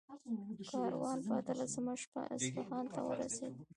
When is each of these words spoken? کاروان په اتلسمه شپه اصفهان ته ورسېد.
کاروان 0.69 1.17
په 1.27 1.33
اتلسمه 1.39 1.93
شپه 2.01 2.21
اصفهان 2.35 2.85
ته 2.93 2.99
ورسېد. 3.07 3.53